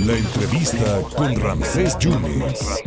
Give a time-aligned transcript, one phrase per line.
[0.00, 2.82] La entrevista con Ramsés Yunes.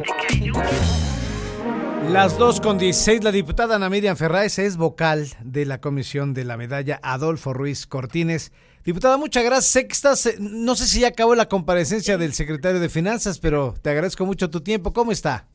[2.09, 6.43] Las 2 con 16, la diputada Ana Miriam Ferráez es vocal de la comisión de
[6.43, 8.51] la medalla Adolfo Ruiz Cortines.
[8.83, 9.71] Diputada, muchas gracias.
[9.71, 13.39] Sé que estás, eh, no sé si ya acabó la comparecencia del secretario de Finanzas,
[13.39, 14.91] pero te agradezco mucho tu tiempo.
[14.91, 15.45] ¿Cómo está?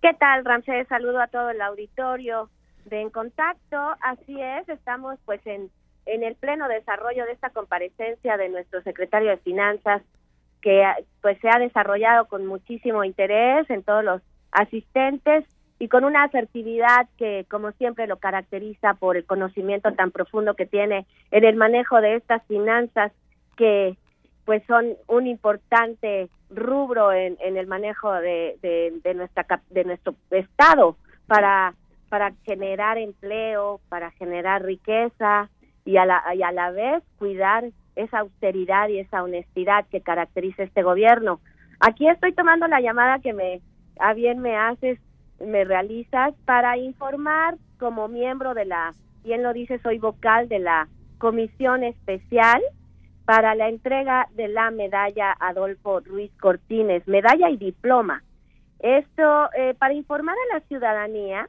[0.00, 0.88] ¿Qué tal, Ramsés?
[0.88, 2.48] Saludo a todo el auditorio
[2.86, 3.76] de En Contacto.
[4.00, 5.70] Así es, estamos pues en,
[6.08, 10.02] en el pleno desarrollo de esta comparecencia de nuestro secretario de Finanzas,
[10.60, 10.84] que
[11.22, 15.44] pues se ha desarrollado con muchísimo interés en todos los asistentes
[15.78, 20.66] y con una asertividad que, como siempre, lo caracteriza por el conocimiento tan profundo que
[20.66, 23.12] tiene en el manejo de estas finanzas
[23.56, 23.96] que
[24.44, 31.74] pues son un importante rubro en, el manejo de, de, nuestra de nuestro estado para
[32.08, 35.50] para generar empleo, para generar riqueza
[35.88, 37.64] y a la, y a la vez cuidar
[37.96, 41.40] esa austeridad y esa honestidad que caracteriza este gobierno.
[41.80, 43.62] Aquí estoy tomando la llamada que me
[43.98, 44.98] a bien me haces
[45.40, 48.92] me realizas para informar como miembro de la,
[49.24, 52.60] bien lo dice, soy vocal de la comisión especial
[53.24, 58.22] para la entrega de la medalla Adolfo Ruiz Cortines, medalla y diploma.
[58.80, 61.48] Esto eh, para informar a la ciudadanía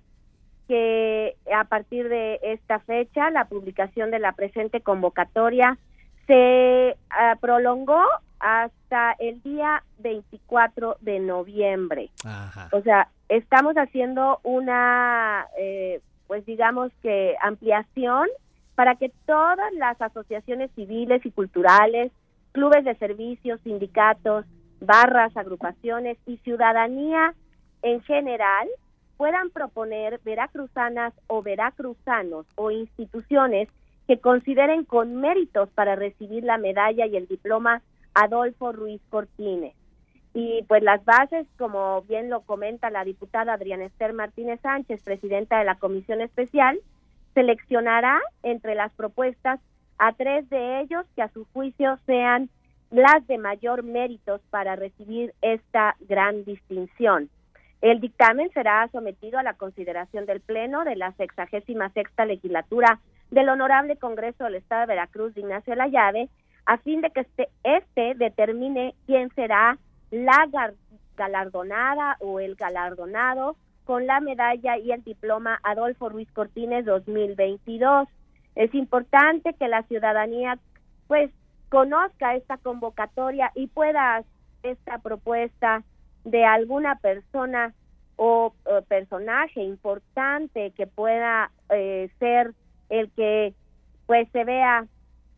[0.70, 5.80] que a partir de esta fecha la publicación de la presente convocatoria
[6.28, 8.04] se ah, prolongó
[8.40, 12.12] hasta el día 24 de noviembre.
[12.72, 18.28] O sea, estamos haciendo una, eh, pues digamos que ampliación
[18.76, 22.12] para que todas las asociaciones civiles y culturales,
[22.52, 24.46] clubes de servicios, sindicatos,
[24.82, 27.34] barras, agrupaciones y ciudadanía
[27.82, 28.68] en general
[29.20, 33.68] puedan proponer veracruzanas o veracruzanos o instituciones
[34.08, 37.82] que consideren con méritos para recibir la medalla y el diploma
[38.14, 39.76] Adolfo Ruiz Cortines.
[40.34, 45.60] Y pues las bases, como bien lo comenta la diputada Adriana Esther Martínez Sánchez, presidenta
[45.60, 46.80] de la Comisión Especial,
[47.34, 49.60] seleccionará entre las propuestas
[49.98, 52.50] a tres de ellos que a su juicio sean
[52.90, 57.30] las de mayor méritos para recibir esta gran distinción.
[57.82, 63.00] El dictamen será sometido a la consideración del Pleno de la sexagésima sexta legislatura
[63.32, 66.30] del Honorable Congreso del Estado de Veracruz de Ignacio La Llave,
[66.66, 69.78] a fin de que este, este determine quién será
[70.12, 70.50] la
[71.16, 78.10] galardonada o el galardonado con la medalla y el diploma Adolfo Ruiz Cortines 2022.
[78.56, 80.60] Es importante que la ciudadanía
[81.08, 81.32] pues
[81.70, 84.24] conozca esta convocatoria y pueda
[84.64, 85.84] esta propuesta
[86.24, 87.74] de alguna persona
[88.16, 88.54] o,
[88.88, 92.54] personaje importante que pueda eh, ser
[92.90, 93.54] el que
[94.08, 94.86] pues se vea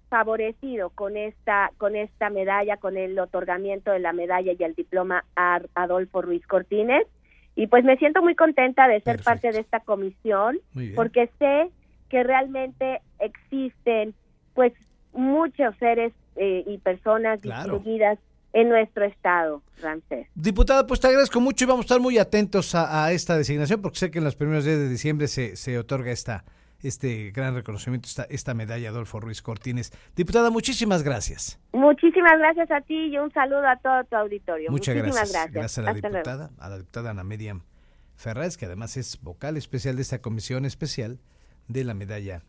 [0.10, 5.24] favorecido con esta con esta medalla, con el otorgamiento de la medalla y el diploma
[5.36, 7.06] a Adolfo Ruiz Cortines.
[7.56, 10.60] Y pues me siento muy contenta de ser parte de esta comisión
[10.96, 11.70] porque sé
[12.10, 14.14] que realmente existen
[14.54, 14.74] pues
[15.14, 18.18] muchos seres eh, y personas distinguidas
[18.54, 20.28] en nuestro estado, Ramsés.
[20.36, 23.82] Diputada, pues te agradezco mucho y vamos a estar muy atentos a, a, esta designación
[23.82, 26.44] porque sé que en los primeros días de diciembre se, se otorga esta,
[26.84, 29.92] este gran reconocimiento, esta, esta medalla Adolfo Ruiz Cortines.
[30.16, 31.60] Diputada, muchísimas gracias.
[31.74, 34.72] Muchísimas gracias a ti y un saludo a todo tu auditorio.
[34.72, 35.54] Muchas Muchísimas gracias.
[35.54, 37.62] Gracias, a la diputada, a la diputada Ana Miriam
[38.16, 41.20] Ferraz, que además es vocal especial de esta comisión especial
[41.68, 42.44] de la medalla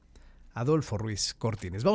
[0.55, 1.85] Adolfo Ruiz Cortines.
[1.85, 1.91] Vamos